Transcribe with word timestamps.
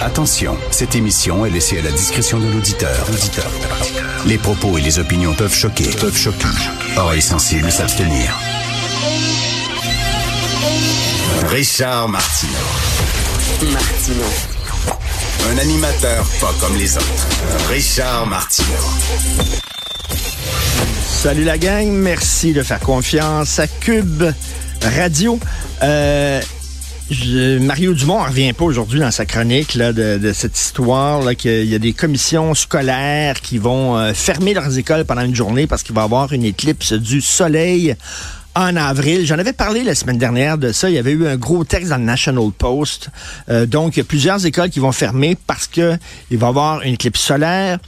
Attention, 0.00 0.56
cette 0.70 0.94
émission 0.94 1.46
est 1.46 1.50
laissée 1.50 1.78
à 1.78 1.82
la 1.82 1.90
discrétion 1.90 2.38
de 2.38 2.46
l'auditeur. 2.46 3.06
Les 4.26 4.38
propos 4.38 4.78
et 4.78 4.80
les 4.80 4.98
opinions 4.98 5.34
peuvent 5.34 5.54
choquer. 5.54 5.88
Peuvent 6.00 6.16
choquer. 6.16 6.46
Oreilles 6.96 7.22
sensibles 7.22 7.70
s'abstenir. 7.70 8.34
Richard 11.48 12.08
Martineau. 12.08 12.52
Martineau. 13.72 14.24
Un 15.50 15.58
animateur 15.58 16.24
pas 16.40 16.54
comme 16.60 16.76
les 16.76 16.96
autres. 16.96 17.26
Richard 17.70 18.26
Martineau. 18.26 18.68
Salut 21.08 21.44
la 21.44 21.58
gang, 21.58 21.88
merci 21.88 22.52
de 22.52 22.62
faire 22.62 22.80
confiance 22.80 23.58
à 23.58 23.66
Cube 23.66 24.24
Radio. 24.82 25.38
Euh, 25.82 26.40
Mario 27.08 27.94
Dumont 27.94 28.20
ne 28.20 28.28
revient 28.28 28.52
pas 28.52 28.64
aujourd'hui 28.64 28.98
dans 28.98 29.12
sa 29.12 29.26
chronique 29.26 29.74
là, 29.74 29.92
de, 29.92 30.32
cette 30.32 30.58
histoire 30.58 31.36
qu'il 31.36 31.64
y 31.64 31.74
a 31.74 31.78
des 31.78 31.92
commissions 31.92 32.52
scolaires 32.54 33.40
qui 33.40 33.58
vont 33.58 33.96
euh, 33.96 34.12
fermer 34.12 34.54
leurs 34.54 34.76
écoles 34.76 35.04
pendant 35.04 35.22
une 35.22 35.34
journée 35.34 35.68
parce 35.68 35.84
qu'il 35.84 35.94
va 35.94 36.00
y 36.00 36.04
avoir 36.04 36.32
une 36.32 36.44
éclipse 36.44 36.94
du 36.94 37.20
soleil 37.20 37.94
en 38.56 38.74
avril. 38.74 39.24
J'en 39.24 39.38
avais 39.38 39.52
parlé 39.52 39.84
la 39.84 39.94
semaine 39.94 40.18
dernière 40.18 40.58
de 40.58 40.72
ça. 40.72 40.90
Il 40.90 40.94
y 40.94 40.98
avait 40.98 41.12
eu 41.12 41.28
un 41.28 41.36
gros 41.36 41.62
texte 41.62 41.90
dans 41.90 41.98
le 41.98 42.04
National 42.04 42.50
Post. 42.50 43.10
Euh, 43.50 43.66
donc, 43.66 43.96
il 43.96 44.00
y 44.00 44.02
a 44.02 44.04
plusieurs 44.04 44.44
écoles 44.44 44.70
qui 44.70 44.80
vont 44.80 44.92
fermer 44.92 45.36
parce 45.46 45.68
que 45.68 45.96
il 46.32 46.38
va 46.38 46.46
y 46.46 46.50
avoir 46.50 46.82
une 46.82 46.94
éclipse 46.94 47.20
solaire. 47.20 47.78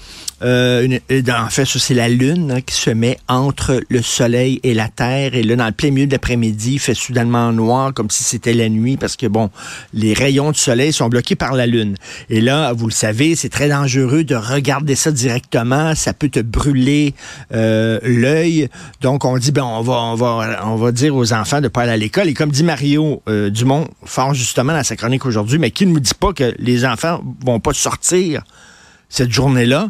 Euh, 0.43 0.99
euh, 1.11 1.23
en 1.37 1.49
fait, 1.51 1.65
c'est 1.65 1.95
la 1.95 2.09
Lune 2.09 2.53
hein, 2.53 2.61
qui 2.61 2.75
se 2.75 2.91
met 2.91 3.19
entre 3.29 3.81
le 3.89 4.03
Soleil 4.03 4.61
et 4.63 4.75
la 4.75 4.89
Terre. 4.89 5.35
Et 5.35 5.43
là, 5.43 5.57
dans 5.57 5.67
le 5.67 5.73
plein 5.73 5.91
milieu 5.91 6.07
de 6.07 6.13
l'après-midi, 6.13 6.75
il 6.75 6.79
fait 6.79 6.95
soudainement 6.95 7.53
noir, 7.53 7.93
comme 7.93 8.11
si 8.11 8.25
c'était 8.25 8.53
la 8.53 8.69
nuit, 8.69 8.97
parce 8.97 9.17
que, 9.17 9.27
bon, 9.27 9.51
les 9.93 10.15
rayons 10.15 10.53
du 10.53 10.59
Soleil 10.59 10.93
sont 10.93 11.09
bloqués 11.09 11.35
par 11.35 11.55
la 11.55 11.67
Lune. 11.67 11.97
Et 12.31 12.41
là, 12.41 12.73
vous 12.73 12.87
le 12.87 12.93
savez, 12.93 13.35
c'est 13.35 13.49
très 13.49 13.69
dangereux 13.69 14.25
de 14.25 14.35
regarder 14.35 14.95
ça 14.95 15.11
directement. 15.11 15.95
Ça 15.95 16.13
peut 16.13 16.29
te 16.29 16.41
brûler 16.41 17.15
euh, 17.53 17.99
l'œil. 18.03 18.69
Donc, 19.01 19.25
on 19.25 19.39
dit, 19.39 19.53
ben, 19.53 19.65
on 19.65 19.83
va, 19.83 19.95
on 19.95 20.15
va, 20.15 20.61
on 20.65 20.77
va 20.77 20.93
dire 20.93 21.17
aux 21.17 21.33
enfants 21.33 21.61
de 21.61 21.69
pas 21.69 21.83
aller 21.83 21.93
à 21.93 21.97
l'école. 21.97 22.29
Et 22.29 22.35
comme 22.35 22.51
dit 22.51 22.65
Mario 22.65 23.23
euh, 23.29 23.51
Dumont, 23.51 23.89
fort 24.05 24.35
justement 24.35 24.73
dans 24.73 24.85
sa 24.85 24.97
chronique 24.97 25.27
aujourd'hui, 25.27 25.59
mais 25.59 25.71
qui 25.71 25.87
ne 25.87 25.93
nous 25.93 26.01
dit 26.01 26.15
pas 26.19 26.33
que 26.33 26.55
les 26.59 26.85
enfants 26.85 27.23
vont 27.45 27.61
pas 27.61 27.73
sortir 27.73 28.43
cette 29.09 29.31
journée-là, 29.31 29.89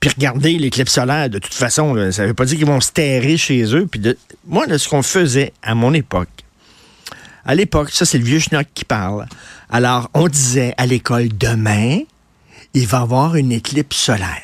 puis 0.00 0.10
regarder 0.10 0.58
l'éclipse 0.58 0.92
solaire, 0.92 1.30
de 1.30 1.38
toute 1.38 1.54
façon, 1.54 1.94
là, 1.94 2.12
ça 2.12 2.26
veut 2.26 2.34
pas 2.34 2.44
dire 2.44 2.58
qu'ils 2.58 2.66
vont 2.66 2.80
se 2.80 2.92
terrer 2.92 3.36
chez 3.36 3.74
eux. 3.74 3.86
Puis 3.86 4.00
moi, 4.46 4.66
ce 4.78 4.88
qu'on 4.88 5.02
faisait 5.02 5.52
à 5.62 5.74
mon 5.74 5.94
époque, 5.94 6.28
à 7.44 7.54
l'époque, 7.54 7.90
ça 7.90 8.04
c'est 8.04 8.18
le 8.18 8.24
vieux 8.24 8.40
schnock 8.40 8.66
qui 8.74 8.84
parle. 8.84 9.26
Alors, 9.70 10.10
on 10.14 10.28
disait 10.28 10.74
à 10.76 10.86
l'école, 10.86 11.28
demain, 11.28 12.00
il 12.74 12.86
va 12.86 12.98
y 12.98 13.00
avoir 13.00 13.36
une 13.36 13.52
éclipse 13.52 13.96
solaire. 13.96 14.42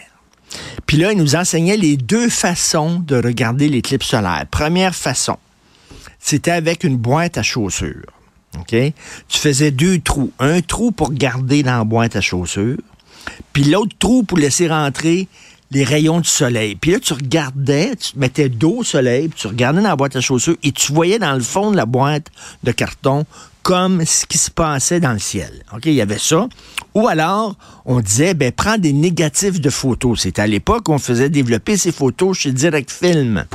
Puis 0.87 0.97
là, 0.97 1.13
il 1.13 1.19
nous 1.19 1.37
enseignait 1.37 1.77
les 1.77 1.97
deux 1.97 2.29
façons 2.29 2.99
de 2.99 3.17
regarder 3.17 3.69
l'éclipse 3.69 4.07
solaire. 4.07 4.45
Première 4.51 4.95
façon, 4.95 5.39
c'était 6.19 6.51
avec 6.51 6.85
une 6.85 6.97
boîte 6.97 7.39
à 7.39 7.43
chaussures. 7.43 8.07
Tu 8.69 8.93
faisais 9.31 9.71
deux 9.71 9.99
trous. 9.99 10.33
Un 10.39 10.61
trou 10.61 10.93
pour 10.93 11.13
garder 11.13 11.63
dans 11.63 11.79
la 11.79 11.85
boîte 11.85 12.17
à 12.17 12.21
chaussures, 12.21 12.79
puis 13.53 13.65
l'autre 13.65 13.95
trou 13.99 14.23
pour 14.23 14.39
laisser 14.39 14.69
rentrer 14.69 15.29
les 15.73 15.85
rayons 15.85 16.21
du 16.21 16.29
soleil. 16.29 16.77
Puis 16.77 16.91
là, 16.93 17.01
tu 17.01 17.15
regardais, 17.15 17.97
tu 17.97 18.13
te 18.13 18.19
mettais 18.19 18.49
dos 18.49 18.79
au 18.79 18.85
soleil, 18.85 19.29
puis 19.29 19.41
tu 19.41 19.47
regardais 19.47 19.81
dans 19.81 19.89
la 19.89 19.97
boîte 19.97 20.17
à 20.17 20.21
chaussures 20.21 20.57
et 20.63 20.71
tu 20.71 20.93
voyais 20.93 21.19
dans 21.19 21.33
le 21.33 21.41
fond 21.41 21.71
de 21.71 21.77
la 21.77 21.87
boîte 21.87 22.27
de 22.63 22.73
carton 22.73 23.25
comme 23.63 24.05
ce 24.05 24.27
qui 24.27 24.39
se 24.39 24.51
passait 24.51 25.01
dans 25.01 25.13
le 25.13 25.19
ciel. 25.19 25.65
OK, 25.75 25.87
il 25.87 25.95
y 25.95 26.01
avait 26.01 26.19
ça. 26.19 26.49
Ou 26.95 27.09
alors, 27.09 27.57
on 27.87 28.01
disait, 28.01 28.35
ben, 28.35 28.53
prends 28.53 28.77
des 28.77 28.93
négatifs 28.93 29.61
de 29.61 29.71
photos. 29.71 30.23
C'était 30.23 30.43
à 30.43 30.47
l'époque 30.47 30.89
où 30.89 30.93
on 30.93 30.99
faisait 30.99 31.31
développer 31.31 31.77
ces 31.77 31.93
photos 31.93 32.39
chez 32.39 32.53
Direct 32.53 32.91
Film. 32.91 33.47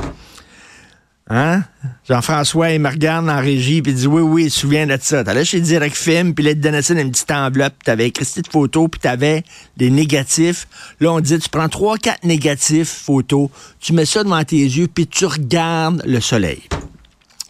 Hein? 1.30 1.62
Jean-François, 2.08 2.70
il 2.70 2.80
me 2.80 2.88
regarde 2.88 3.28
en 3.28 3.38
régie, 3.38 3.82
puis 3.82 3.92
dit 3.92 4.06
Oui, 4.06 4.22
oui, 4.22 4.50
souviens 4.50 4.86
de 4.86 4.96
ça. 5.00 5.22
T'allais 5.22 5.44
chez 5.44 5.60
Direct 5.60 5.94
Film, 5.94 6.34
puis 6.34 6.42
là, 6.42 6.54
te 6.54 6.58
donnait 6.58 6.80
ça 6.80 6.94
dans 6.94 7.00
une 7.00 7.10
petite 7.10 7.30
enveloppe, 7.30 7.74
puis 7.78 7.84
t'avais 7.84 8.08
écrit 8.08 8.24
cette 8.24 8.50
photo, 8.50 8.88
puis 8.88 8.98
t'avais 8.98 9.44
des 9.76 9.90
négatifs. 9.90 10.66
Là, 11.00 11.12
on 11.12 11.20
dit 11.20 11.38
Tu 11.38 11.50
prends 11.50 11.68
trois, 11.68 11.98
quatre 11.98 12.24
négatifs 12.24 12.88
photos, 12.88 13.50
tu 13.78 13.92
mets 13.92 14.06
ça 14.06 14.24
devant 14.24 14.42
tes 14.42 14.56
yeux, 14.56 14.88
puis 14.88 15.06
tu 15.06 15.26
regardes 15.26 16.02
le 16.06 16.20
soleil. 16.20 16.62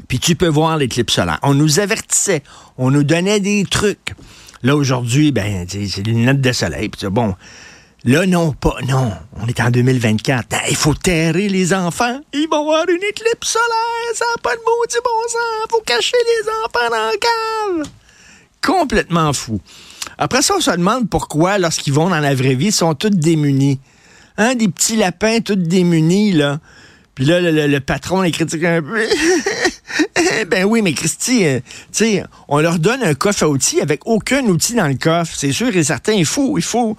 Puis 0.08 0.18
tu 0.18 0.34
peux 0.34 0.48
voir 0.48 0.76
l'éclipse 0.76 1.14
solaire. 1.14 1.38
On 1.42 1.54
nous 1.54 1.78
avertissait, 1.78 2.42
on 2.78 2.90
nous 2.90 3.04
donnait 3.04 3.40
des 3.40 3.64
trucs. 3.64 4.14
Là, 4.64 4.74
aujourd'hui, 4.74 5.30
ben, 5.30 5.66
c'est 5.68 6.02
des 6.02 6.10
lunettes 6.10 6.40
de 6.40 6.52
soleil, 6.52 6.88
puis 6.88 7.06
bon. 7.08 7.36
Là, 8.04 8.26
non, 8.26 8.52
pas, 8.52 8.76
non. 8.86 9.12
On 9.40 9.46
est 9.48 9.60
en 9.60 9.70
2024. 9.70 10.46
Ah, 10.52 10.62
Il 10.70 10.76
faut 10.76 10.94
terrer 10.94 11.48
les 11.48 11.74
enfants. 11.74 12.20
Il 12.32 12.48
va 12.48 12.56
y 12.56 12.60
avoir 12.60 12.88
une 12.88 13.02
éclipse 13.02 13.48
solaire. 13.48 14.14
Ça 14.14 14.24
n'a 14.24 14.42
pas 14.42 14.54
de 14.54 14.60
maudit 14.60 14.96
bon 15.04 15.28
sens. 15.28 15.70
faut 15.70 15.82
cacher 15.82 16.16
les 16.16 16.48
enfants 16.48 16.90
dans 16.90 17.10
le 17.10 17.18
cave. 17.18 17.88
Complètement 18.64 19.32
fou. 19.32 19.60
Après 20.16 20.42
ça, 20.42 20.54
on 20.56 20.60
se 20.60 20.70
demande 20.70 21.08
pourquoi, 21.08 21.58
lorsqu'ils 21.58 21.92
vont 21.92 22.08
dans 22.08 22.20
la 22.20 22.34
vraie 22.34 22.54
vie, 22.54 22.66
ils 22.66 22.72
sont 22.72 22.94
tous 22.94 23.10
démunis. 23.10 23.80
Hein, 24.36 24.54
des 24.54 24.68
petits 24.68 24.96
lapins 24.96 25.40
tous 25.40 25.56
démunis, 25.56 26.32
là. 26.32 26.60
Puis 27.16 27.24
là, 27.24 27.40
le, 27.40 27.80
patron 27.80 28.22
les 28.22 28.30
critique 28.30 28.62
un 28.62 28.80
peu. 28.80 29.04
ben 30.48 30.64
oui, 30.64 30.82
mais 30.82 30.92
Christy, 30.92 31.44
euh, 31.44 31.58
tu 31.92 32.20
on 32.46 32.60
leur 32.60 32.78
donne 32.78 33.02
un 33.02 33.14
coffre 33.14 33.42
à 33.42 33.48
outils 33.48 33.80
avec 33.80 34.06
aucun 34.06 34.44
outil 34.44 34.74
dans 34.74 34.86
le 34.86 34.94
coffre. 34.94 35.34
C'est 35.36 35.50
sûr 35.50 35.76
et 35.76 35.82
certain, 35.82 36.12
il 36.12 36.26
faut, 36.26 36.56
il 36.58 36.62
faut. 36.62 36.96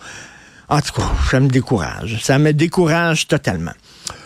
En 0.69 0.81
tout 0.81 0.94
cas, 0.94 1.09
ça 1.30 1.40
me 1.40 1.47
décourage. 1.47 2.19
Ça 2.22 2.38
me 2.38 2.53
décourage 2.53 3.28
totalement. 3.28 3.74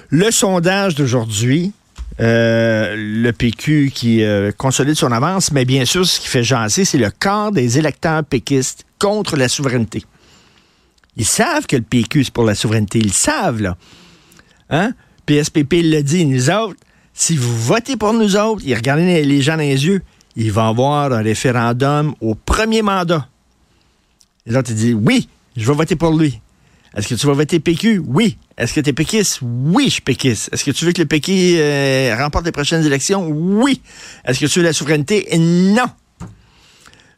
Le 0.10 0.30
sondage 0.32 0.96
d'aujourd'hui, 0.96 1.72
euh, 2.20 2.96
le 2.98 3.32
PQ 3.32 3.92
qui 3.94 4.24
euh, 4.24 4.52
consolide 4.52 4.96
son 4.96 5.12
avance, 5.12 5.52
mais 5.52 5.66
bien 5.66 5.86
sûr, 5.86 6.06
ce 6.06 6.20
qui 6.20 6.28
fait 6.28 6.44
jaser, 6.44 6.86
c'est 6.86 6.98
le 6.98 7.10
quart 7.10 7.52
des 7.52 7.78
électeurs 7.80 8.24
péquistes 8.24 8.86
contre 9.00 9.36
la 9.38 9.48
souveraineté. 9.50 10.04
Ils 11.16 11.26
savent 11.26 11.66
que 11.66 11.76
le 11.76 11.82
PQ, 11.82 12.26
c'est 12.26 12.34
pour 12.34 12.44
la 12.46 12.56
souveraineté. 12.56 13.00
Ils 13.00 13.14
savent, 13.14 13.62
là. 13.62 13.78
Hein? 14.70 14.92
PSPP 15.26 15.74
le 15.84 16.02
dit, 16.02 16.26
nous 16.26 16.50
autres, 16.50 16.76
si 17.14 17.38
vous 17.38 17.56
votez 17.58 17.96
pour 17.96 18.14
nous 18.14 18.36
autres, 18.36 18.62
ils 18.66 18.76
regardent 18.76 19.00
les- 19.02 19.24
les 19.24 19.42
gens 19.42 19.54
dans 19.54 19.60
les 19.60 19.86
yeux, 19.86 20.02
il 20.36 20.52
va 20.52 20.66
y 20.66 20.70
avoir 20.70 21.12
un 21.14 21.22
référendum 21.22 22.14
au 22.22 22.36
premier 22.36 22.82
mandat. 22.82 23.28
Les 24.46 24.56
autres, 24.58 24.72
ils 24.72 24.76
disent, 24.76 24.98
oui, 25.00 25.30
je 25.56 25.68
vais 25.68 25.74
voter 25.74 25.96
pour 25.96 26.16
lui. 26.18 26.40
Est-ce 26.96 27.08
que 27.08 27.16
tu 27.16 27.26
vas 27.26 27.34
voter 27.34 27.60
PQ? 27.60 28.04
Oui. 28.06 28.38
Est-ce 28.58 28.74
que 28.74 28.80
tu 28.80 28.92
es 28.92 28.94
péquiste? 28.94 29.40
Oui, 29.42 29.86
je 29.86 29.94
suis 29.94 30.02
péquiste. 30.02 30.50
Est-ce 30.54 30.64
que 30.64 30.72
tu 30.72 30.86
veux 30.86 30.92
que 30.92 31.02
le 31.02 31.08
PQ 31.08 31.56
euh, 31.58 32.16
remporte 32.20 32.46
les 32.46 32.52
prochaines 32.52 32.86
élections? 32.86 33.28
Oui. 33.28 33.82
Est-ce 34.26 34.40
que 34.40 34.46
tu 34.46 34.60
veux 34.60 34.66
la 34.66 34.74
souveraineté? 34.74 35.28
Non. 35.38 35.88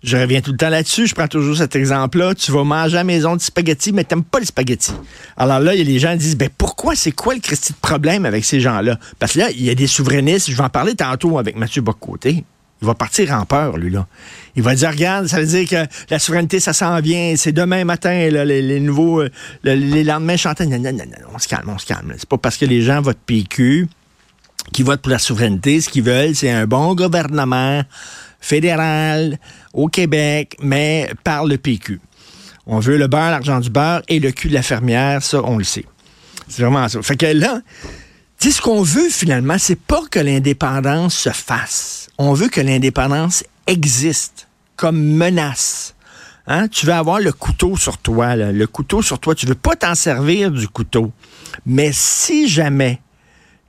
Je 0.01 0.15
reviens 0.17 0.39
tout 0.39 0.51
le 0.51 0.57
temps 0.57 0.69
là-dessus. 0.69 1.07
Je 1.07 1.15
prends 1.15 1.27
toujours 1.27 1.57
cet 1.57 1.75
exemple-là. 1.75 2.35
Tu 2.35 2.51
vas 2.51 2.63
manger 2.63 2.95
à 2.95 2.99
la 2.99 3.03
maison 3.03 3.35
du 3.35 3.43
spaghetti, 3.43 3.91
mais 3.91 4.05
t'aimes 4.05 4.23
pas 4.23 4.39
le 4.39 4.45
spaghetti. 4.45 4.91
Alors 5.35 5.59
là, 5.59 5.73
il 5.73 5.79
y 5.79 5.81
a 5.81 5.83
les 5.83 5.99
gens 5.99 6.11
qui 6.13 6.19
disent, 6.19 6.37
ben 6.37 6.49
pourquoi, 6.57 6.95
c'est 6.95 7.11
quoi 7.11 7.33
le 7.33 7.41
Christi 7.41 7.73
de 7.73 7.77
problème 7.79 8.25
avec 8.25 8.45
ces 8.45 8.61
gens-là? 8.61 8.97
Parce 9.19 9.33
que 9.33 9.39
là, 9.39 9.49
il 9.51 9.63
y 9.63 9.69
a 9.69 9.75
des 9.75 9.87
souverainistes. 9.87 10.49
Je 10.49 10.55
vais 10.55 10.63
en 10.63 10.69
parler 10.69 10.95
tantôt 10.95 11.37
avec 11.37 11.57
Mathieu 11.57 11.81
Bocoté. 11.81 12.45
Il 12.81 12.87
va 12.87 12.93
partir 12.93 13.31
en 13.33 13.45
peur, 13.45 13.77
lui, 13.77 13.89
là. 13.89 14.05
Il 14.55 14.63
va 14.63 14.75
dire, 14.75 14.89
regarde, 14.89 15.27
ça 15.27 15.39
veut 15.39 15.45
dire 15.45 15.67
que 15.67 15.87
la 16.09 16.19
souveraineté, 16.19 16.59
ça 16.59 16.73
s'en 16.73 16.99
vient. 17.01 17.33
C'est 17.37 17.51
demain 17.51 17.83
matin, 17.85 18.29
là, 18.29 18.43
les, 18.45 18.79
nouveaux, 18.79 19.21
euh, 19.21 19.29
le- 19.63 19.73
les 19.75 20.03
lendemains 20.03 20.37
chantants. 20.37 20.65
Non, 20.65 20.77
non, 20.79 20.91
non, 20.91 21.03
non, 21.05 21.27
on 21.33 21.39
se 21.39 21.47
calme, 21.47 21.69
on 21.69 21.77
se 21.77 21.85
calme. 21.85 22.13
C'est 22.17 22.27
pas 22.29 22.37
parce 22.37 22.57
que 22.57 22.65
les 22.65 22.81
gens 22.81 23.01
votent 23.01 23.17
PQ 23.25 23.87
qui 24.73 24.83
votent 24.83 25.01
pour 25.01 25.11
la 25.11 25.19
souveraineté. 25.19 25.79
Ce 25.81 25.89
qu'ils 25.89 26.03
veulent, 26.03 26.35
c'est 26.35 26.51
un 26.51 26.67
bon 26.67 26.95
gouvernement 26.95 27.83
fédéral 28.39 29.37
au 29.73 29.87
Québec, 29.87 30.55
mais 30.61 31.09
par 31.23 31.45
le 31.45 31.57
PQ. 31.57 31.99
On 32.67 32.79
veut 32.79 32.97
le 32.97 33.07
beurre, 33.07 33.31
l'argent 33.31 33.59
du 33.59 33.69
beurre 33.69 34.01
et 34.07 34.19
le 34.19 34.31
cul 34.31 34.49
de 34.49 34.53
la 34.53 34.61
fermière, 34.63 35.21
ça, 35.23 35.41
on 35.43 35.57
le 35.57 35.63
sait. 35.63 35.85
C'est 36.47 36.61
vraiment 36.61 36.87
ça. 36.87 37.01
Fait 37.01 37.15
que 37.17 37.25
là, 37.25 37.61
ce 38.39 38.61
qu'on 38.61 38.83
veut 38.83 39.09
finalement, 39.09 39.57
c'est 39.57 39.79
pas 39.79 40.01
que 40.09 40.19
l'indépendance 40.19 41.15
se 41.15 41.29
fasse. 41.29 42.09
On 42.17 42.33
veut 42.33 42.47
que 42.47 42.61
l'indépendance 42.61 43.43
existe 43.67 44.47
comme 44.75 45.01
menace. 45.01 45.95
Hein? 46.47 46.67
Tu 46.67 46.85
veux 46.85 46.93
avoir 46.93 47.19
le 47.19 47.31
couteau 47.31 47.75
sur 47.75 47.97
toi, 47.97 48.35
le 48.35 48.67
couteau 48.67 49.01
sur 49.01 49.19
toi. 49.19 49.35
Tu 49.35 49.45
veux 49.45 49.55
pas 49.55 49.75
t'en 49.75 49.95
servir 49.95 50.51
du 50.51 50.67
couteau. 50.67 51.11
Mais 51.65 51.91
si 51.93 52.47
jamais 52.47 53.01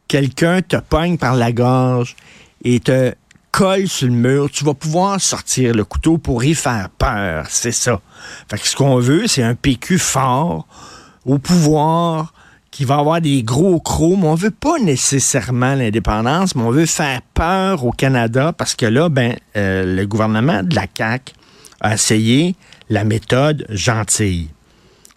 quelqu'un 0.09 0.63
te 0.63 0.77
pogne 0.77 1.17
par 1.17 1.35
la 1.35 1.53
gorge 1.53 2.17
et 2.65 2.81
te 2.81 3.15
colle 3.51 3.89
sur 3.89 4.09
le 4.09 4.12
mur, 4.12 4.51
tu 4.51 4.65
vas 4.65 4.75
pouvoir 4.75 5.21
sortir 5.21 5.75
le 5.75 5.85
couteau 5.85 6.19
pour 6.19 6.45
y 6.45 6.55
faire 6.55 6.91
peur. 6.91 7.47
C'est 7.49 7.73
ça. 7.73 8.01
Fait 8.51 8.59
que 8.59 8.67
ce 8.67 8.77
qu'on 8.77 8.99
veut, 8.99 9.27
c'est 9.27 9.43
un 9.43 9.55
PQ 9.55 9.99
fort, 9.99 10.67
au 11.25 11.39
pouvoir, 11.39 12.35
qui 12.76 12.84
va 12.84 12.96
avoir 12.96 13.23
des 13.23 13.43
gros 13.43 13.81
crocs, 13.81 14.19
mais 14.19 14.26
on 14.26 14.34
veut 14.34 14.50
pas 14.50 14.78
nécessairement 14.78 15.75
l'indépendance, 15.75 16.55
mais 16.55 16.62
on 16.62 16.70
veut 16.70 16.84
faire 16.84 17.23
peur 17.32 17.87
au 17.87 17.90
Canada 17.90 18.52
parce 18.52 18.75
que 18.75 18.84
là, 18.84 19.08
ben, 19.08 19.34
euh, 19.56 19.96
le 19.96 20.06
gouvernement 20.06 20.62
de 20.62 20.75
la 20.75 20.84
CAQ 20.94 21.32
a 21.81 21.94
essayé 21.94 22.55
la 22.90 23.05
méthode 23.05 23.64
gentille. 23.70 24.50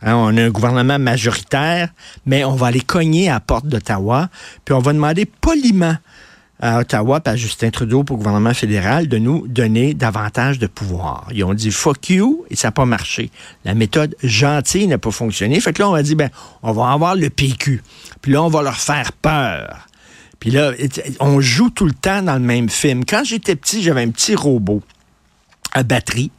Hein, 0.02 0.16
on 0.16 0.38
a 0.38 0.44
un 0.44 0.50
gouvernement 0.52 1.00
majoritaire, 1.00 1.90
mais 2.26 2.46
on 2.46 2.56
va 2.56 2.68
aller 2.68 2.80
cogner 2.80 3.28
à 3.28 3.34
la 3.34 3.40
porte 3.42 3.66
d'Ottawa, 3.66 4.30
puis 4.64 4.74
on 4.74 4.80
va 4.80 4.94
demander 4.94 5.26
poliment 5.26 5.98
à 6.60 6.80
Ottawa, 6.80 7.22
à 7.26 7.36
Justin 7.36 7.70
Trudeau, 7.70 8.04
pour 8.04 8.18
le 8.18 8.24
gouvernement 8.24 8.54
fédéral, 8.54 9.08
de 9.08 9.18
nous 9.18 9.48
donner 9.48 9.94
davantage 9.94 10.60
de 10.60 10.68
pouvoir. 10.68 11.28
Ils 11.34 11.44
ont 11.44 11.54
dit 11.54 11.72
fuck 11.72 12.10
you 12.10 12.46
et 12.50 12.56
ça 12.56 12.68
n'a 12.70 12.72
pas 12.72 12.86
marché. 12.86 13.32
La 13.66 13.74
méthode 13.74 14.16
gentille 14.24 14.88
n'a 14.88 14.98
pas 14.98 15.12
fonctionné. 15.12 15.60
Fait 15.62 15.74
que 15.74 15.82
là, 15.82 15.90
on 15.90 15.94
va 15.94 16.04
dire, 16.04 16.18
ben, 16.18 16.30
on 16.64 16.72
va 16.72 16.92
avoir 16.92 17.16
le 17.16 17.30
PQ. 17.30 17.82
Puis 18.22 18.34
là, 18.34 18.44
on 18.44 18.50
va 18.50 18.62
leur 18.62 18.78
faire 18.78 19.14
peur. 19.14 19.88
Puis 20.40 20.52
là, 20.52 20.72
on 21.20 21.42
joue 21.42 21.70
tout 21.70 21.86
le 21.86 21.94
temps 21.94 22.22
dans 22.22 22.36
le 22.36 22.40
même 22.40 22.70
film. 22.70 23.04
Quand 23.06 23.24
j'étais 23.24 23.56
petit, 23.56 23.84
j'avais 23.84 24.04
un 24.04 24.10
petit 24.10 24.36
robot 24.36 24.82
à 25.74 25.84
batterie. 25.84 26.32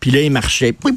Puis 0.00 0.10
là, 0.10 0.20
il 0.20 0.30
marchait, 0.30 0.72
puis 0.72 0.92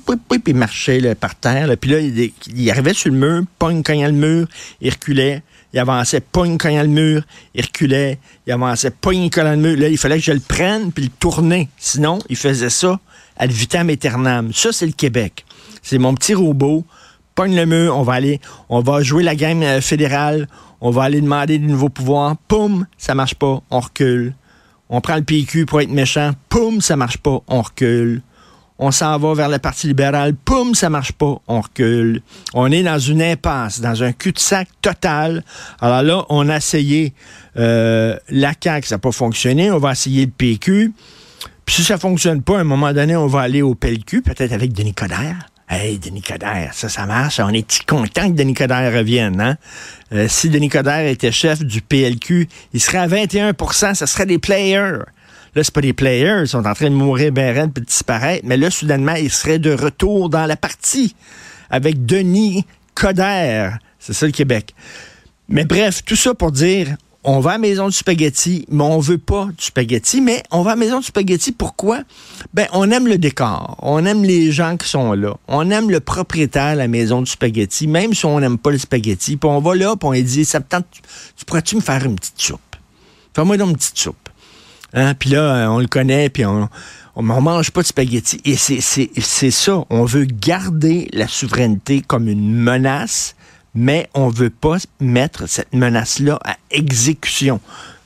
il 0.47 0.55
marchait 0.55 1.15
par 1.15 1.35
terre. 1.35 1.69
Puis 1.79 1.89
là, 1.89 1.99
il, 1.99 2.69
arrivait 2.69 2.93
sur 2.93 3.11
le 3.11 3.17
mur, 3.17 3.43
pogne, 3.57 3.81
cognait 3.81 4.07
le 4.07 4.13
mur, 4.13 4.47
il 4.81 4.89
reculait, 4.89 5.41
il 5.73 5.79
avançait, 5.79 6.19
pogne, 6.19 6.57
cognait 6.57 6.83
le 6.83 6.89
mur, 6.89 7.23
il 7.53 7.61
reculait, 7.61 8.19
il 8.47 8.53
avançait, 8.53 8.91
pogne, 8.91 9.29
cognait 9.29 9.55
le 9.55 9.61
mur. 9.61 9.77
Là, 9.77 9.87
il 9.87 9.97
fallait 9.97 10.17
que 10.17 10.23
je 10.23 10.31
le 10.31 10.39
prenne 10.39 10.91
puis 10.91 11.05
le 11.05 11.09
tourner. 11.09 11.69
Sinon, 11.77 12.19
il 12.29 12.35
faisait 12.35 12.69
ça 12.69 12.99
à 13.37 13.47
vitam 13.47 13.89
aeternam. 13.89 14.51
Ça, 14.53 14.71
c'est 14.71 14.85
le 14.85 14.91
Québec. 14.91 15.45
C'est 15.81 15.97
mon 15.97 16.13
petit 16.15 16.33
robot, 16.33 16.83
pogne 17.35 17.55
le 17.55 17.65
mur, 17.65 17.95
on 17.95 18.03
va 18.03 18.13
aller, 18.13 18.41
on 18.67 18.81
va 18.81 19.01
jouer 19.01 19.23
la 19.23 19.35
game 19.35 19.63
euh, 19.63 19.81
fédérale, 19.81 20.47
on 20.81 20.91
va 20.91 21.03
aller 21.03 21.21
demander 21.21 21.57
de 21.57 21.65
nouveaux 21.65 21.89
pouvoirs, 21.89 22.35
poum, 22.47 22.85
ça 22.97 23.15
marche 23.15 23.35
pas, 23.35 23.61
on 23.69 23.79
recule. 23.79 24.33
On 24.89 25.01
prend 25.01 25.15
le 25.15 25.23
PQ 25.23 25.65
pour 25.65 25.81
être 25.81 25.91
méchant, 25.91 26.31
poum, 26.49 26.81
ça 26.81 26.95
marche 26.95 27.17
pas, 27.17 27.41
on 27.47 27.61
recule 27.61 28.21
on 28.79 28.91
s'en 28.91 29.17
va 29.19 29.33
vers 29.33 29.49
le 29.49 29.59
Parti 29.59 29.87
libéral, 29.87 30.33
poum, 30.33 30.73
ça 30.73 30.89
marche 30.89 31.11
pas, 31.11 31.35
on 31.47 31.59
recule. 31.59 32.21
On 32.53 32.71
est 32.71 32.81
dans 32.81 32.97
une 32.97 33.21
impasse, 33.21 33.81
dans 33.81 34.03
un 34.03 34.13
cul-de-sac 34.13 34.69
total. 34.81 35.43
Alors 35.81 36.01
là, 36.01 36.25
on 36.29 36.47
a 36.47 36.57
essayé 36.57 37.13
euh, 37.57 38.15
la 38.29 38.53
CAQ, 38.59 38.87
ça 38.87 38.95
n'a 38.95 38.99
pas 38.99 39.11
fonctionné, 39.11 39.69
on 39.69 39.79
va 39.79 39.91
essayer 39.91 40.25
le 40.25 40.31
PQ. 40.31 40.93
Puis 41.65 41.75
si 41.75 41.83
ça 41.83 41.97
fonctionne 41.97 42.41
pas, 42.41 42.57
à 42.57 42.61
un 42.61 42.63
moment 42.63 42.93
donné, 42.93 43.15
on 43.17 43.27
va 43.27 43.41
aller 43.41 43.61
au 43.61 43.75
PLQ, 43.75 44.21
peut-être 44.21 44.53
avec 44.53 44.71
Denis 44.71 44.93
Coderre. 44.93 45.49
Hey, 45.67 45.99
Denis 45.99 46.23
Coderre, 46.23 46.73
ça, 46.73 46.89
ça 46.89 47.05
marche. 47.05 47.39
On 47.39 47.49
est 47.49 47.85
content 47.85 48.27
que 48.27 48.35
Denis 48.35 48.55
Coderre 48.55 48.91
revienne. 48.91 49.39
Hein? 49.39 49.57
Euh, 50.13 50.27
si 50.27 50.49
Denis 50.49 50.69
Coderre 50.69 51.05
était 51.07 51.31
chef 51.31 51.63
du 51.63 51.81
PLQ, 51.81 52.47
il 52.73 52.79
serait 52.79 52.97
à 52.97 53.07
21% 53.07 53.93
ça 53.93 54.07
serait 54.07 54.25
des 54.25 54.39
players. 54.39 54.99
Là, 55.55 55.63
c'est 55.63 55.73
pas 55.73 55.81
des 55.81 55.93
players, 55.93 56.41
ils 56.41 56.47
sont 56.47 56.65
en 56.65 56.73
train 56.73 56.89
de 56.89 56.95
mourir 56.95 57.31
ben 57.31 57.55
raide 57.55 57.71
puis 57.73 57.81
de 57.81 57.87
disparaître. 57.87 58.43
Mais 58.45 58.57
là, 58.57 58.69
soudainement, 58.69 59.15
ils 59.15 59.31
seraient 59.31 59.59
de 59.59 59.71
retour 59.71 60.29
dans 60.29 60.45
la 60.45 60.55
partie 60.55 61.15
avec 61.69 62.05
Denis 62.05 62.65
Coderre. 62.95 63.79
C'est 63.99 64.13
ça 64.13 64.25
le 64.25 64.31
Québec. 64.31 64.73
Mais 65.47 65.65
bref, 65.65 66.03
tout 66.05 66.15
ça 66.15 66.33
pour 66.33 66.51
dire, 66.51 66.95
on 67.23 67.39
va 67.39 67.51
à 67.51 67.53
la 67.53 67.59
maison 67.59 67.87
du 67.87 67.95
spaghetti, 67.95 68.65
mais 68.69 68.83
on 68.83 68.99
veut 68.99 69.17
pas 69.17 69.45
du 69.45 69.63
spaghetti, 69.63 70.21
mais 70.21 70.41
on 70.51 70.61
va 70.61 70.71
à 70.71 70.75
la 70.75 70.79
maison 70.79 70.99
du 70.99 71.05
spaghetti, 71.05 71.51
pourquoi? 71.51 72.03
Ben, 72.53 72.67
on 72.71 72.89
aime 72.91 73.07
le 73.07 73.17
décor, 73.17 73.77
on 73.81 74.05
aime 74.05 74.23
les 74.23 74.51
gens 74.51 74.77
qui 74.77 74.87
sont 74.87 75.13
là, 75.13 75.35
on 75.47 75.69
aime 75.69 75.89
le 75.89 75.99
propriétaire 75.99 76.73
de 76.73 76.77
la 76.77 76.87
maison 76.87 77.21
du 77.21 77.29
spaghetti, 77.29 77.87
même 77.87 78.13
si 78.13 78.25
on 78.25 78.39
n'aime 78.39 78.57
pas 78.57 78.71
le 78.71 78.77
spaghetti, 78.77 79.35
puis 79.35 79.49
on 79.49 79.59
va 79.59 79.75
là, 79.75 79.95
puis 79.97 80.07
on 80.07 80.11
lui 80.13 80.23
dit, 80.23 80.45
ça 80.45 80.61
tu, 80.61 81.01
tu 81.35 81.45
pourrais-tu 81.45 81.75
me 81.75 81.81
faire 81.81 82.05
une 82.05 82.15
petite 82.15 82.39
soupe? 82.39 82.61
Fais-moi 83.35 83.57
donc 83.57 83.71
une 83.71 83.77
petite 83.77 83.97
soupe. 83.97 84.29
Hein? 84.93 85.13
Puis 85.15 85.31
là, 85.31 85.41
euh, 85.41 85.67
on 85.67 85.79
le 85.79 85.87
connaît, 85.87 86.29
puis 86.29 86.45
on, 86.45 86.69
on, 87.15 87.23
mange 87.23 87.71
pas 87.71 87.81
de 87.81 87.87
spaghetti. 87.87 88.41
Et 88.45 88.55
c'est 88.55 89.51
ça. 89.51 89.85
On 89.89 90.05
veut 90.05 90.25
garder 90.25 91.07
la 91.13 91.27
souveraineté 91.27 92.01
comme 92.01 92.27
une 92.27 92.53
menace, 92.53 93.35
mais 93.75 94.09
on 94.13 94.29
veut 94.29 94.49
pas 94.49 94.77
mettre 94.99 95.47
cette 95.47 95.73
menace-là 95.73 96.39
à 96.43 96.55
exécution. 96.71 97.59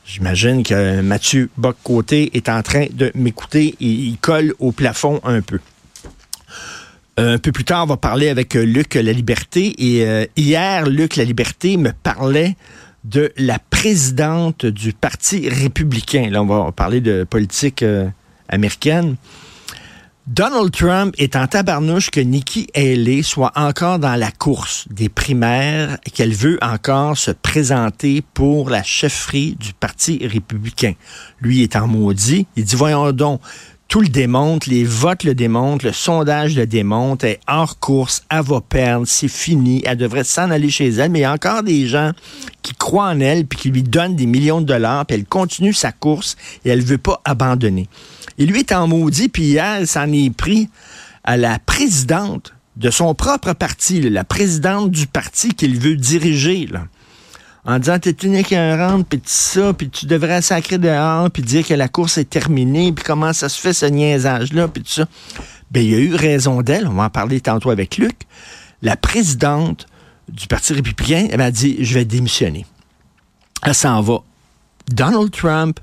J'imagine 0.06 0.64
que 0.64 1.02
Mathieu 1.02 1.50
Bock-Côté 1.58 2.32
est 2.36 2.50
en 2.50 2.62
train 2.62 2.88
de 2.92 3.12
m'écouter 3.16 3.76
et 3.80 3.86
il 3.86 4.18
colle 4.18 4.54
au 4.60 4.72
plafond 4.72 5.22
un 5.24 5.42
peu. 5.42 5.60
Un 7.16 7.38
peu 7.38 7.52
plus 7.52 7.64
tard, 7.64 7.84
on 7.84 7.88
va 7.88 7.98
parler 7.98 8.28
avec 8.30 8.56
Luc 8.56 8.96
La 8.96 9.14
Liberté. 9.14 9.76
Et 9.78 10.06
euh, 10.06 10.26
hier, 10.36 10.88
Luc 10.88 11.16
La 11.16 11.24
Liberté 11.24 11.78
me 11.78 11.92
parlait 11.92 12.56
de 13.04 13.32
la 13.38 13.60
présidente 13.60 14.66
du 14.66 14.94
Parti 14.94 15.50
républicain. 15.50 16.30
Là, 16.30 16.42
on 16.42 16.46
va 16.46 16.72
parler 16.72 17.02
de 17.02 17.24
politique 17.24 17.84
euh, 17.84 18.08
américaine. 18.50 19.16
Donald 20.26 20.72
Trump 20.72 21.14
est 21.18 21.36
en 21.36 21.48
tabarnouche 21.48 22.10
que 22.10 22.22
Nikki 22.22 22.70
Haley 22.74 23.24
soit 23.24 23.52
encore 23.56 24.00
dans 24.00 24.16
la 24.16 24.32
course 24.32 24.88
des 24.90 25.10
primaires 25.10 25.98
et 26.06 26.12
qu'elle 26.12 26.34
veut 26.34 26.58
encore 26.62 27.18
se 27.18 27.32
présenter 27.32 28.24
pour 28.34 28.70
la 28.70 28.84
chefferie 28.84 29.58
du 29.60 29.74
Parti 29.74 30.26
républicain. 30.26 30.94
Lui 31.42 31.62
est 31.62 31.76
en 31.76 31.88
maudit. 31.88 32.48
Il 32.56 32.64
dit, 32.64 32.76
voyons 32.78 33.12
donc, 33.12 33.42
tout 33.94 34.01
le 34.01 34.07
démontre, 34.07 34.72
les 34.72 34.86
votes 34.86 35.24
le 35.24 35.36
démontrent, 35.36 35.86
le 35.86 35.94
sondage 35.94 36.56
le 36.56 36.66
démontre, 36.66 37.25
elle 37.25 37.34
est 37.34 37.40
hors 37.48 37.78
course, 37.78 38.24
elle 38.28 38.42
va 38.42 38.60
perdre, 38.60 39.06
c'est 39.06 39.28
fini, 39.28 39.84
elle 39.86 39.98
devrait 39.98 40.24
s'en 40.24 40.50
aller 40.50 40.72
chez 40.72 40.90
elle, 40.90 41.12
mais 41.12 41.19
il 41.19 41.22
y 41.22 41.25
a 41.25 41.31
encore 41.31 41.62
des 41.62 41.86
gens 41.86 42.12
qui 42.63 42.74
croient 42.74 43.10
en 43.10 43.19
elle, 43.19 43.45
puis 43.45 43.60
qui 43.60 43.69
lui 43.69 43.84
donnent 43.84 44.16
des 44.16 44.25
millions 44.25 44.62
de 44.62 44.66
dollars, 44.66 45.06
puis 45.06 45.16
elle 45.16 45.25
continue 45.25 45.74
sa 45.74 45.92
course 45.92 46.38
et 46.66 46.72
elle 46.72 46.81
veut 46.81 46.98
pas 46.98 47.22
abandonner. 47.24 47.88
Et 48.40 48.48
lui 48.48 48.62
est 48.62 48.72
en 48.72 48.88
maudit, 48.88 49.30
puis 49.30 49.44
hier, 49.44 49.88
s'en 49.88 50.12
est 50.12 50.36
pris 50.36 50.69
à 51.24 51.38
la 51.38 51.60
présidente 51.60 52.56
de 52.78 52.89
son 52.89 53.13
propre 53.13 53.54
parti, 53.54 54.01
la 54.01 54.24
présidente 54.24 54.89
du 54.89 55.06
parti 55.06 55.50
qu'il 55.50 55.80
veut 55.80 55.98
diriger. 55.98 56.66
Là 56.66 56.88
en 57.65 57.80
disant 57.80 57.98
t'es 58.00 58.12
une 58.12 58.36
ignorante, 58.36 59.07
puis 59.07 59.19
tout 59.19 59.25
ça, 59.27 59.74
puis 59.74 59.89
tu 59.89 60.06
devrais 60.06 60.42
sacrer 60.42 60.77
dehors, 60.77 61.30
puis 61.31 61.44
dire 61.44 61.65
que 61.65 61.74
la 61.74 61.88
course 61.88 62.18
est 62.18 62.30
terminée, 62.30 62.92
puis 62.92 63.06
comment 63.06 63.31
ça 63.33 63.48
se 63.50 63.60
fait 63.60 63.74
ce 63.74 63.86
niaisage-là, 63.86 64.68
puis 64.68 64.83
tout 64.83 64.92
ça. 64.92 65.06
Ben, 65.71 65.83
il 65.83 65.89
y 65.89 65.95
a 65.95 66.00
eu 66.00 66.15
raison 66.15 66.62
d'elle, 66.62 66.88
on 66.88 66.94
va 66.94 67.06
en 67.06 67.10
parler 67.10 67.39
tantôt 67.42 67.69
avec 67.69 67.98
Luc. 67.98 68.15
La 68.81 68.98
présidente 68.98 69.88
du 70.30 70.48
Parti 70.48 70.74
républicain, 70.74 71.27
elle 71.31 71.38
m'a 71.38 71.51
dit, 71.51 71.77
je 71.80 71.94
vais 71.94 72.06
démissionner. 72.06 72.65
Elle 73.63 73.75
s'en 73.75 74.01
va. 74.01 74.20
Donald 74.89 75.32
Trump 75.32 75.79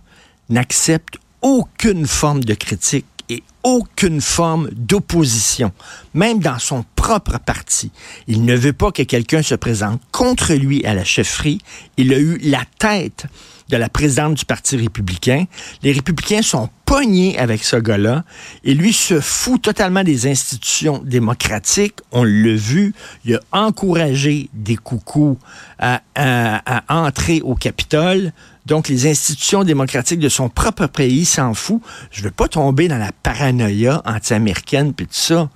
n'accepte 0.50 1.18
aucune 1.40 2.06
forme 2.06 2.44
de 2.44 2.54
critique 2.54 3.06
et 3.30 3.42
aucune 3.62 4.20
forme 4.20 4.68
d'opposition, 4.72 5.72
même 6.12 6.40
dans 6.40 6.58
son 6.58 6.84
parti. 7.18 7.90
Il 8.28 8.44
ne 8.44 8.54
veut 8.54 8.72
pas 8.72 8.92
que 8.92 9.02
quelqu'un 9.02 9.42
se 9.42 9.54
présente 9.54 10.00
contre 10.12 10.54
lui 10.54 10.84
à 10.84 10.94
la 10.94 11.04
chefferie. 11.04 11.58
Il 11.96 12.12
a 12.14 12.18
eu 12.18 12.38
la 12.42 12.62
tête 12.78 13.26
de 13.70 13.76
la 13.76 13.88
présidente 13.88 14.34
du 14.34 14.44
Parti 14.44 14.76
républicain. 14.76 15.44
Les 15.82 15.92
républicains 15.92 16.42
sont 16.42 16.68
pognés 16.84 17.38
avec 17.38 17.62
ce 17.62 17.76
gars-là 17.76 18.24
et 18.64 18.74
lui 18.74 18.92
se 18.92 19.20
fout 19.20 19.62
totalement 19.62 20.02
des 20.02 20.26
institutions 20.26 21.00
démocratiques. 21.04 22.00
On 22.10 22.24
l'a 22.24 22.54
vu, 22.54 22.94
il 23.24 23.36
a 23.36 23.40
encouragé 23.52 24.50
des 24.52 24.76
coucous 24.76 25.38
à, 25.78 26.02
à 26.16 26.82
entrer 26.88 27.40
au 27.42 27.54
Capitole. 27.54 28.32
Donc, 28.66 28.88
les 28.88 29.06
institutions 29.06 29.64
démocratiques 29.64 30.20
de 30.20 30.28
son 30.28 30.48
propre 30.48 30.86
pays 30.86 31.24
s'en 31.24 31.54
fout. 31.54 31.80
Je 32.10 32.22
veux 32.22 32.30
pas 32.30 32.48
tomber 32.48 32.88
dans 32.88 32.98
la 32.98 33.12
paranoïa 33.22 34.02
anti-américaine 34.04 34.92
puis 34.92 35.06
tout 35.06 35.14
ça. 35.14 35.48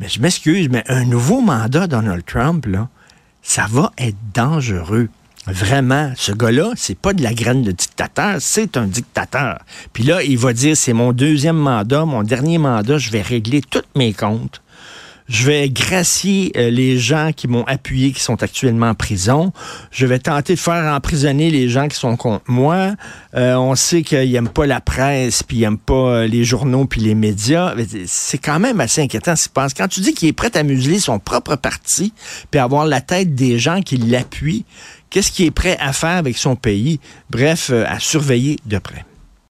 Mais 0.00 0.08
je 0.08 0.20
m'excuse, 0.20 0.68
mais 0.68 0.84
un 0.88 1.04
nouveau 1.04 1.40
mandat 1.40 1.86
Donald 1.86 2.24
Trump, 2.24 2.66
là, 2.66 2.88
ça 3.42 3.66
va 3.68 3.92
être 3.98 4.16
dangereux. 4.34 5.08
Vraiment, 5.46 6.12
ce 6.14 6.30
gars-là, 6.30 6.70
c'est 6.76 6.96
pas 6.96 7.12
de 7.12 7.22
la 7.22 7.34
graine 7.34 7.62
de 7.62 7.72
dictateur, 7.72 8.36
c'est 8.38 8.76
un 8.76 8.86
dictateur. 8.86 9.58
Puis 9.92 10.04
là, 10.04 10.22
il 10.22 10.38
va 10.38 10.52
dire, 10.52 10.76
c'est 10.76 10.92
mon 10.92 11.12
deuxième 11.12 11.56
mandat, 11.56 12.04
mon 12.04 12.22
dernier 12.22 12.58
mandat, 12.58 12.98
je 12.98 13.10
vais 13.10 13.22
régler 13.22 13.60
tous 13.60 13.82
mes 13.96 14.12
comptes. 14.12 14.61
Je 15.28 15.46
vais 15.46 15.68
gracier 15.70 16.52
euh, 16.56 16.70
les 16.70 16.98
gens 16.98 17.30
qui 17.34 17.48
m'ont 17.48 17.64
appuyé, 17.64 18.12
qui 18.12 18.20
sont 18.20 18.42
actuellement 18.42 18.90
en 18.90 18.94
prison. 18.94 19.52
Je 19.90 20.06
vais 20.06 20.18
tenter 20.18 20.54
de 20.54 20.58
faire 20.58 20.92
emprisonner 20.92 21.50
les 21.50 21.68
gens 21.68 21.88
qui 21.88 21.96
sont 21.96 22.16
contre 22.16 22.44
moi. 22.48 22.94
Euh, 23.34 23.54
on 23.54 23.74
sait 23.74 24.02
qu'ils 24.02 24.32
n'aiment 24.32 24.48
pas 24.48 24.66
la 24.66 24.80
presse, 24.80 25.42
puis 25.42 25.58
ils 25.58 25.60
n'aiment 25.60 25.78
pas 25.78 25.94
euh, 25.94 26.26
les 26.26 26.44
journaux, 26.44 26.86
puis 26.86 27.00
les 27.00 27.14
médias. 27.14 27.74
C'est 28.06 28.38
quand 28.38 28.58
même 28.58 28.80
assez 28.80 29.02
inquiétant. 29.02 29.34
Quand 29.54 29.88
tu 29.88 30.00
dis 30.00 30.12
qu'il 30.12 30.28
est 30.28 30.32
prêt 30.32 30.54
à 30.56 30.62
museler 30.62 30.98
son 30.98 31.18
propre 31.18 31.56
parti, 31.56 32.12
puis 32.50 32.60
avoir 32.60 32.86
la 32.86 33.00
tête 33.00 33.34
des 33.34 33.58
gens 33.58 33.80
qui 33.80 33.96
l'appuient, 33.96 34.64
qu'est-ce 35.10 35.30
qu'il 35.30 35.46
est 35.46 35.50
prêt 35.50 35.76
à 35.80 35.92
faire 35.92 36.16
avec 36.16 36.36
son 36.36 36.56
pays? 36.56 37.00
Bref, 37.30 37.70
à 37.70 37.98
surveiller 38.00 38.56
de 38.66 38.78
près. 38.78 39.04